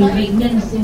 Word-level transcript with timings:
mời 0.00 0.12
bệnh 0.12 0.38
nhân 0.38 0.60
số 0.72 0.78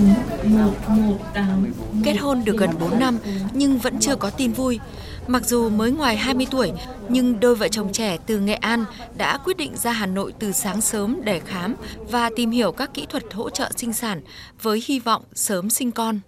118. 0.44 1.72
Kết 2.04 2.14
hôn 2.14 2.44
được 2.44 2.56
gần 2.58 2.70
4 2.80 2.98
năm 2.98 3.18
nhưng 3.52 3.78
vẫn 3.78 3.98
chưa 4.00 4.16
có 4.16 4.30
tin 4.30 4.52
vui. 4.52 4.80
Mặc 5.26 5.46
dù 5.46 5.68
mới 5.68 5.90
ngoài 5.90 6.16
20 6.16 6.46
tuổi, 6.50 6.72
nhưng 7.08 7.40
đôi 7.40 7.54
vợ 7.54 7.68
chồng 7.68 7.92
trẻ 7.92 8.16
từ 8.26 8.38
Nghệ 8.38 8.54
An 8.54 8.84
đã 9.16 9.38
quyết 9.44 9.56
định 9.56 9.72
ra 9.76 9.92
Hà 9.92 10.06
Nội 10.06 10.32
từ 10.38 10.52
sáng 10.52 10.80
sớm 10.80 11.20
để 11.24 11.40
khám 11.40 11.74
và 12.10 12.30
tìm 12.36 12.50
hiểu 12.50 12.72
các 12.72 12.94
kỹ 12.94 13.06
thuật 13.08 13.34
hỗ 13.34 13.50
trợ 13.50 13.70
sinh 13.76 13.92
sản 13.92 14.20
với 14.62 14.82
hy 14.86 14.98
vọng 14.98 15.22
sớm 15.34 15.70
sinh 15.70 15.90
con. 15.90 16.20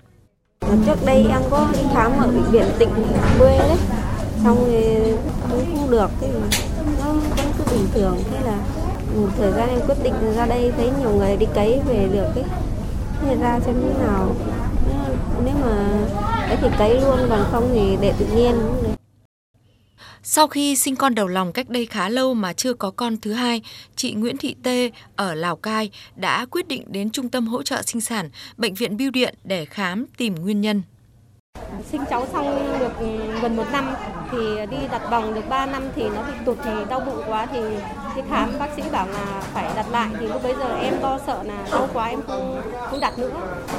Trước 0.87 1.07
đây 1.07 1.27
em 1.31 1.43
có 1.51 1.69
đi 1.73 1.79
khám 1.95 2.13
ở 2.19 2.27
bệnh 2.27 2.51
viện 2.51 2.67
tỉnh 2.79 2.89
quê 3.39 3.59
đấy, 3.59 3.77
xong 4.45 4.65
thì 4.67 4.83
cũng 5.51 5.65
không 5.77 5.91
được, 5.91 6.11
thì 6.21 6.27
nó 7.01 7.13
vẫn 7.13 7.47
cứ 7.59 7.65
bình 7.71 7.87
thường. 7.95 8.19
Thế 8.31 8.41
là 8.45 8.59
một 9.17 9.29
thời 9.37 9.53
gian 9.53 9.69
em 9.69 9.81
quyết 9.87 10.03
định 10.03 10.15
ra 10.37 10.47
đây 10.47 10.73
thấy 10.77 10.91
nhiều 11.01 11.11
người 11.11 11.37
đi 11.37 11.47
cấy 11.55 11.81
về 11.89 12.09
được 12.13 12.35
ấy, 12.35 12.45
thế 13.27 13.37
ra 13.37 13.61
xem 13.61 13.75
như 13.81 13.95
nào. 14.07 14.35
Nếu 15.45 15.55
mà 15.63 15.99
đấy 16.49 16.59
thì 16.61 16.69
cấy 16.79 17.01
luôn, 17.01 17.19
còn 17.31 17.45
không 17.51 17.71
thì 17.75 17.97
để 18.01 18.13
tự 18.19 18.27
nhiên 18.37 18.53
cũng 18.53 18.83
được. 18.83 18.91
Sau 20.23 20.47
khi 20.47 20.77
sinh 20.77 20.97
con 20.97 21.15
đầu 21.15 21.27
lòng 21.27 21.53
cách 21.53 21.69
đây 21.69 21.87
khá 21.87 22.09
lâu 22.09 22.35
mà 22.35 22.53
chưa 22.53 22.75
có 22.75 22.91
con 22.91 23.17
thứ 23.17 23.33
hai, 23.33 23.63
chị 23.97 24.15
Nguyễn 24.15 24.37
Thị 24.37 24.57
Tê 24.63 24.91
ở 25.17 25.35
Lào 25.35 25.57
Cai 25.57 25.91
đã 26.17 26.47
quyết 26.51 26.69
định 26.69 26.83
đến 26.87 27.11
Trung 27.11 27.29
tâm 27.29 27.47
Hỗ 27.47 27.63
trợ 27.63 27.83
Sinh 27.83 28.01
sản 28.01 28.31
Bệnh 28.57 28.75
viện 28.75 28.97
Bưu 28.97 29.11
Điện 29.11 29.35
để 29.45 29.65
khám 29.65 30.07
tìm 30.17 30.35
nguyên 30.35 30.61
nhân. 30.61 30.83
Sinh 31.91 32.01
cháu 32.11 32.27
xong 32.33 32.79
được 32.81 32.93
gần 33.43 33.57
một 33.57 33.65
năm 33.73 33.95
thì 34.31 34.67
đi 34.67 34.77
đặt 34.91 35.03
vòng 35.11 35.35
được 35.35 35.49
3 35.49 35.67
năm 35.67 35.83
thì 35.97 36.09
nó 36.15 36.23
bị 36.23 36.33
tụt 36.45 36.59
thì 36.65 36.71
đau 36.89 37.01
bụng 37.01 37.23
quá 37.29 37.47
thì 37.53 37.61
đi 38.17 38.23
khám 38.31 38.59
bác 38.59 38.69
sĩ 38.77 38.83
bảo 38.93 39.07
là 39.09 39.43
phải 39.55 39.67
đặt 39.77 39.87
lại. 39.91 40.09
Thì 40.21 40.27
lúc 40.29 40.43
bấy 40.43 40.55
giờ 40.59 40.77
em 40.83 40.95
lo 41.03 41.19
sợ 41.27 41.43
là 41.43 41.65
đau 41.73 41.89
quá, 41.95 42.07
em 42.07 42.21
không 42.27 42.63
không 42.91 43.01
đặt 43.01 43.19
nữa. 43.19 43.31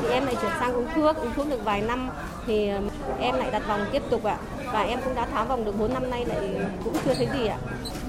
Thì 0.02 0.09
em 0.09 0.25
lại 0.25 0.35
chuyển 0.41 0.52
sang 0.59 0.73
uống 0.73 0.88
thuốc 0.95 1.15
uống 1.15 1.33
thuốc 1.35 1.49
được 1.49 1.65
vài 1.65 1.81
năm 1.81 2.09
thì 2.47 2.69
ờ, 2.69 2.81
em 3.19 3.35
lại 3.35 3.52
đặt 3.52 3.67
vòng 3.67 3.85
tiếp 3.91 4.02
tục 4.09 4.23
ạ. 4.23 4.38
Và 4.73 4.81
em 4.81 4.99
cũng 5.03 5.16
đã 5.16 5.25
tháo 5.33 5.45
vòng 5.45 5.66
được 5.66 5.80
4 5.80 5.94
năm 5.94 6.09
nay 6.09 6.25
lại 6.25 6.39
cũng 6.83 6.94
chưa 7.05 7.13
thấy 7.13 7.27
gì 7.33 7.47
ạ. 7.47 7.57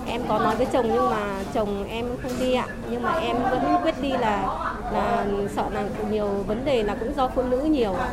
Em 0.07 0.23
có 0.29 0.39
nói 0.39 0.57
với 0.57 0.67
chồng 0.73 0.91
nhưng 0.95 1.11
mà 1.11 1.43
chồng 1.55 1.85
em 1.89 2.07
không 2.23 2.33
đi 2.41 2.55
ạ. 2.55 2.67
Nhưng 2.91 3.03
mà 3.03 3.13
em 3.13 3.37
vẫn 3.51 3.77
quyết 3.83 4.03
đi 4.03 4.11
là 4.11 4.43
là 4.93 5.27
sợ 5.57 5.65
là 5.73 5.85
nhiều 6.11 6.29
vấn 6.47 6.65
đề 6.65 6.83
là 6.83 6.97
cũng 7.01 7.15
do 7.17 7.29
phụ 7.29 7.43
nữ 7.43 7.59
nhiều 7.59 7.95
ạ. 7.95 8.11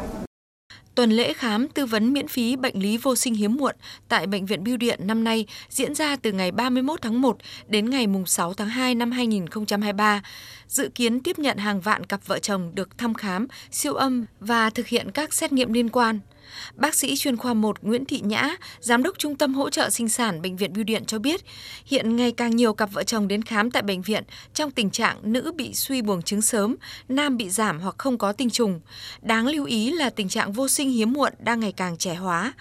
Tuần 0.96 1.12
lễ 1.12 1.34
khám 1.34 1.68
tư 1.68 1.86
vấn 1.86 2.14
miễn 2.14 2.28
phí 2.28 2.56
bệnh 2.56 2.80
lý 2.82 2.98
vô 2.98 3.16
sinh 3.16 3.34
hiếm 3.34 3.56
muộn 3.56 3.76
tại 4.08 4.28
Bệnh 4.28 4.46
viện 4.46 4.64
Bưu 4.64 4.78
Điện 4.78 5.00
năm 5.04 5.24
nay 5.24 5.46
diễn 5.70 5.96
ra 5.96 6.16
từ 6.16 6.32
ngày 6.32 6.52
31 6.52 7.02
tháng 7.02 7.22
1 7.22 7.38
đến 7.68 7.90
ngày 7.90 8.08
6 8.26 8.54
tháng 8.54 8.70
2 8.70 8.96
năm 8.96 9.12
2023. 9.12 10.22
Dự 10.68 10.90
kiến 10.96 11.20
tiếp 11.20 11.40
nhận 11.40 11.58
hàng 11.58 11.82
vạn 11.82 12.06
cặp 12.06 12.28
vợ 12.28 12.40
chồng 12.40 12.72
được 12.76 12.98
thăm 12.98 13.14
khám, 13.14 13.48
siêu 13.72 13.94
âm 13.94 14.26
và 14.40 14.70
thực 14.70 14.88
hiện 14.88 15.12
các 15.12 15.34
xét 15.34 15.54
nghiệm 15.54 15.74
liên 15.74 15.90
quan. 15.90 16.20
Bác 16.76 16.96
sĩ 16.96 17.16
chuyên 17.16 17.38
khoa 17.38 17.54
1 17.54 17.78
Nguyễn 17.82 18.06
Thị 18.06 18.22
Nhã, 18.24 18.56
Giám 18.80 19.04
đốc 19.04 19.18
Trung 19.18 19.36
tâm 19.36 19.54
Hỗ 19.54 19.70
trợ 19.70 19.90
Sinh 19.90 20.10
sản 20.10 20.42
Bệnh 20.42 20.56
viện 20.56 20.74
Bưu 20.74 20.84
Điện 20.84 21.06
cho 21.06 21.20
biết, 21.20 21.42
hiện 21.86 22.16
ngày 22.16 22.32
càng 22.32 22.56
nhiều 22.56 22.74
cặp 22.74 22.92
vợ 22.92 23.04
chồng 23.04 23.28
đến 23.28 23.42
khám 23.42 23.72
tại 23.72 23.84
bệnh 23.84 24.02
viện 24.02 24.24
trong 24.54 24.72
tình 24.72 24.90
trạng 24.90 25.18
nữ 25.24 25.52
bị 25.56 25.74
suy 25.74 26.02
buồng 26.02 26.22
trứng 26.22 26.42
sớm, 26.42 26.76
nam 27.10 27.38
bị 27.38 27.50
giảm 27.50 27.80
hoặc 27.80 27.96
không 27.98 28.18
có 28.18 28.32
tinh 28.32 28.50
trùng. 28.50 28.82
Đáng 29.22 29.48
lưu 29.48 29.66
ý 29.66 29.92
là 29.92 30.10
tình 30.10 30.30
trạng 30.30 30.54
vô 30.54 30.68
sinh 30.68 30.90
hiếm 30.90 31.14
muộn 31.14 31.34
đang 31.40 31.60
ngày 31.60 31.72
càng 31.72 31.98
trẻ 31.98 32.16
hóa. 32.16 32.54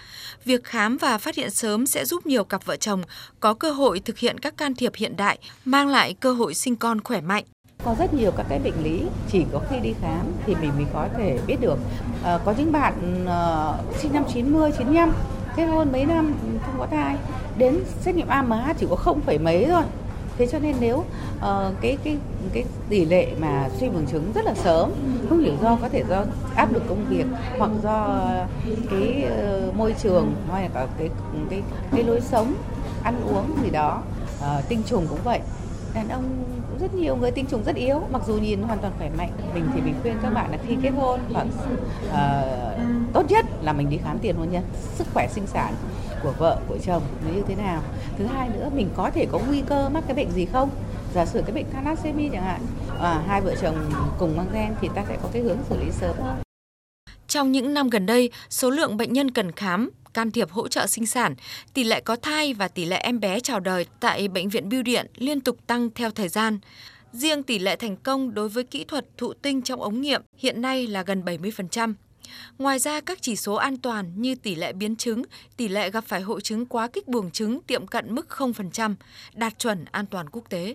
Việc 0.44 0.64
khám 0.64 0.96
và 0.96 1.18
phát 1.18 1.36
hiện 1.36 1.50
sớm 1.50 1.86
sẽ 1.86 2.04
giúp 2.04 2.26
nhiều 2.26 2.44
cặp 2.44 2.64
vợ 2.64 2.76
chồng 2.76 3.02
có 3.40 3.54
cơ 3.54 3.70
hội 3.70 4.00
thực 4.00 4.18
hiện 4.18 4.38
các 4.38 4.56
can 4.56 4.74
thiệp 4.74 4.92
hiện 4.96 5.16
đại, 5.16 5.38
mang 5.64 5.88
lại 5.88 6.14
cơ 6.14 6.32
hội 6.32 6.54
sinh 6.54 6.76
con 6.76 7.00
khỏe 7.00 7.20
mạnh 7.20 7.44
có 7.84 7.94
rất 7.98 8.14
nhiều 8.14 8.30
các 8.36 8.46
cái 8.48 8.58
bệnh 8.58 8.84
lý 8.84 9.02
chỉ 9.28 9.44
có 9.52 9.60
khi 9.70 9.78
đi 9.80 9.94
khám 10.00 10.32
thì 10.46 10.54
mình 10.54 10.70
mới 10.76 10.86
có 10.92 11.08
thể 11.16 11.38
biết 11.46 11.56
được. 11.60 11.78
À, 12.22 12.38
có 12.44 12.54
những 12.58 12.72
bạn 12.72 13.24
uh, 13.24 13.96
sinh 13.96 14.12
năm 14.12 14.24
90 14.34 14.72
95 14.78 15.12
kết 15.56 15.64
hôn 15.66 15.92
mấy 15.92 16.04
năm 16.04 16.34
không 16.66 16.78
có 16.78 16.86
thai. 16.86 17.16
Đến 17.58 17.80
xét 18.00 18.14
nghiệm 18.14 18.28
AMH 18.28 18.76
chỉ 18.78 18.86
có 18.90 18.96
không 18.96 19.20
phẩy 19.20 19.38
mấy 19.38 19.66
thôi. 19.68 19.82
Thế 20.38 20.46
cho 20.46 20.58
nên 20.58 20.76
nếu 20.80 20.96
uh, 20.96 21.44
cái 21.80 21.98
cái 22.04 22.16
cái 22.52 22.64
tỷ 22.88 23.04
lệ 23.04 23.26
mà 23.38 23.68
suy 23.80 23.88
buồng 23.88 24.06
trứng 24.06 24.32
rất 24.34 24.44
là 24.44 24.54
sớm 24.54 24.90
không 25.28 25.40
hiểu 25.40 25.54
do 25.62 25.78
có 25.82 25.88
thể 25.88 26.04
do 26.08 26.24
áp 26.54 26.72
lực 26.72 26.82
công 26.88 27.04
việc 27.08 27.24
hoặc 27.58 27.70
do 27.82 28.20
cái 28.90 29.24
uh, 29.68 29.76
môi 29.76 29.94
trường 30.02 30.34
hoặc 30.50 30.60
là 30.74 30.86
cái 30.98 31.10
cái 31.50 31.62
cái 31.92 32.02
lối 32.02 32.20
sống 32.20 32.54
ăn 33.02 33.20
uống 33.28 33.62
gì 33.62 33.70
đó 33.70 34.02
uh, 34.38 34.68
tinh 34.68 34.82
trùng 34.86 35.06
cũng 35.06 35.18
vậy 35.24 35.40
đàn 35.94 36.08
ông 36.08 36.44
cũng 36.68 36.78
rất 36.78 36.94
nhiều 36.94 37.16
người 37.16 37.30
tinh 37.30 37.46
trùng 37.46 37.64
rất 37.64 37.76
yếu. 37.76 38.00
Mặc 38.10 38.22
dù 38.26 38.34
nhìn 38.34 38.62
hoàn 38.62 38.78
toàn 38.78 38.92
khỏe 38.98 39.10
mạnh 39.18 39.30
mình 39.54 39.68
thì 39.74 39.80
mình 39.80 39.94
khuyên 40.02 40.16
các 40.22 40.30
bạn 40.30 40.50
là 40.50 40.58
khi 40.66 40.76
kết 40.82 40.90
hôn 40.90 41.20
hoặc 41.32 41.46
uh, 41.46 41.80
ờ, 42.12 42.78
tốt 43.12 43.30
nhất 43.30 43.46
là 43.62 43.72
mình 43.72 43.90
đi 43.90 43.96
khám 44.04 44.18
tiền 44.18 44.36
hôn 44.36 44.50
nhân. 44.50 44.62
Sức 44.94 45.06
khỏe 45.14 45.28
sinh 45.28 45.46
sản 45.46 45.74
của 46.22 46.32
vợ 46.38 46.58
của 46.68 46.78
chồng 46.78 47.02
nó 47.24 47.34
như 47.34 47.42
thế 47.48 47.54
nào. 47.54 47.82
Thứ 48.18 48.26
hai 48.26 48.48
nữa 48.48 48.70
mình 48.74 48.88
có 48.96 49.10
thể 49.10 49.26
có 49.32 49.40
nguy 49.48 49.62
cơ 49.66 49.88
mắc 49.88 50.04
cái 50.06 50.16
bệnh 50.16 50.30
gì 50.30 50.44
không? 50.44 50.70
Giả 51.14 51.26
sử 51.26 51.42
cái 51.42 51.54
bệnh 51.54 51.70
thalassemia 51.72 52.28
chẳng 52.32 52.44
hạn 52.44 52.60
à, 53.00 53.22
hai 53.26 53.40
vợ 53.40 53.54
chồng 53.62 53.76
cùng 54.18 54.36
mang 54.36 54.48
gen 54.54 54.74
thì 54.80 54.88
ta 54.94 55.04
sẽ 55.08 55.16
có 55.22 55.28
cái 55.32 55.42
hướng 55.42 55.58
xử 55.68 55.78
lý 55.78 55.90
sớm 55.90 56.16
hơn. 56.20 56.36
Trong 57.28 57.52
những 57.52 57.74
năm 57.74 57.90
gần 57.90 58.06
đây, 58.06 58.30
số 58.50 58.70
lượng 58.70 58.96
bệnh 58.96 59.12
nhân 59.12 59.30
cần 59.30 59.52
khám 59.52 59.90
can 60.14 60.30
thiệp 60.30 60.50
hỗ 60.50 60.68
trợ 60.68 60.86
sinh 60.86 61.06
sản, 61.06 61.34
tỷ 61.74 61.84
lệ 61.84 62.00
có 62.00 62.16
thai 62.16 62.54
và 62.54 62.68
tỷ 62.68 62.84
lệ 62.84 62.96
em 62.96 63.20
bé 63.20 63.40
chào 63.40 63.60
đời 63.60 63.86
tại 64.00 64.28
bệnh 64.28 64.48
viện 64.48 64.68
Bưu 64.68 64.82
điện 64.82 65.06
liên 65.16 65.40
tục 65.40 65.56
tăng 65.66 65.90
theo 65.90 66.10
thời 66.10 66.28
gian. 66.28 66.58
Riêng 67.12 67.42
tỷ 67.42 67.58
lệ 67.58 67.76
thành 67.76 67.96
công 67.96 68.34
đối 68.34 68.48
với 68.48 68.64
kỹ 68.64 68.84
thuật 68.84 69.06
thụ 69.18 69.32
tinh 69.32 69.62
trong 69.62 69.82
ống 69.82 70.00
nghiệm 70.00 70.22
hiện 70.36 70.62
nay 70.62 70.86
là 70.86 71.02
gần 71.02 71.22
70%. 71.24 71.94
Ngoài 72.58 72.78
ra, 72.78 73.00
các 73.00 73.18
chỉ 73.22 73.36
số 73.36 73.54
an 73.54 73.76
toàn 73.76 74.12
như 74.16 74.34
tỷ 74.34 74.54
lệ 74.54 74.72
biến 74.72 74.96
chứng, 74.96 75.22
tỷ 75.56 75.68
lệ 75.68 75.90
gặp 75.90 76.04
phải 76.04 76.20
hội 76.20 76.40
chứng 76.40 76.66
quá 76.66 76.88
kích 76.88 77.08
buồng 77.08 77.30
trứng 77.30 77.60
tiệm 77.62 77.86
cận 77.86 78.14
mức 78.14 78.26
0%, 78.28 78.94
đạt 79.34 79.58
chuẩn 79.58 79.84
an 79.90 80.06
toàn 80.06 80.30
quốc 80.30 80.44
tế. 80.50 80.72